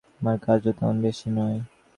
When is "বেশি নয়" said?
1.05-1.57